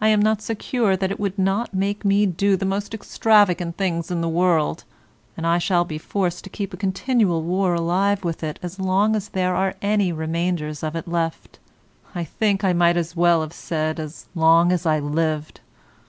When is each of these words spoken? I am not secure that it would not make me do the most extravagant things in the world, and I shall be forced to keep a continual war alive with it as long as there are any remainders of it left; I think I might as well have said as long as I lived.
I 0.00 0.08
am 0.08 0.20
not 0.20 0.42
secure 0.42 0.96
that 0.96 1.12
it 1.12 1.20
would 1.20 1.38
not 1.38 1.72
make 1.72 2.04
me 2.04 2.26
do 2.26 2.56
the 2.56 2.64
most 2.66 2.92
extravagant 2.92 3.76
things 3.76 4.10
in 4.10 4.20
the 4.20 4.28
world, 4.28 4.82
and 5.36 5.46
I 5.46 5.58
shall 5.58 5.84
be 5.84 5.98
forced 5.98 6.42
to 6.42 6.50
keep 6.50 6.74
a 6.74 6.76
continual 6.76 7.42
war 7.44 7.72
alive 7.74 8.24
with 8.24 8.42
it 8.42 8.58
as 8.60 8.80
long 8.80 9.14
as 9.14 9.28
there 9.28 9.54
are 9.54 9.74
any 9.80 10.10
remainders 10.10 10.82
of 10.82 10.96
it 10.96 11.06
left; 11.06 11.60
I 12.12 12.24
think 12.24 12.64
I 12.64 12.72
might 12.72 12.96
as 12.96 13.14
well 13.14 13.40
have 13.42 13.52
said 13.52 14.00
as 14.00 14.26
long 14.34 14.72
as 14.72 14.84
I 14.84 14.98
lived. 14.98 15.60